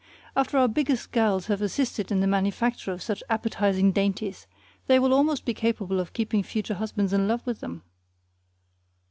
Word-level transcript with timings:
After 0.35 0.57
our 0.57 0.67
biggest 0.67 1.11
girls 1.11 1.45
have 1.45 1.61
assisted 1.61 2.11
in 2.11 2.21
the 2.21 2.25
manufacture 2.25 2.91
of 2.91 3.03
such 3.03 3.21
appetizing 3.29 3.91
dainties, 3.91 4.47
they 4.87 4.97
will 4.97 5.13
almost 5.13 5.45
be 5.45 5.53
capable 5.53 5.99
of 5.99 6.13
keeping 6.13 6.41
future 6.41 6.73
husbands 6.73 7.13
in 7.13 7.27
love 7.27 7.45
with 7.45 7.59
them. 7.59 7.83